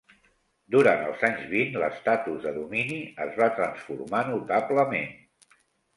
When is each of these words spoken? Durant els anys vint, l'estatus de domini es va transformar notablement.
Durant 0.75 1.01
els 1.09 1.25
anys 1.27 1.43
vint, 1.51 1.77
l'estatus 1.83 2.41
de 2.47 2.55
domini 2.57 2.97
es 3.29 3.37
va 3.43 3.51
transformar 3.61 4.23
notablement. 4.31 5.13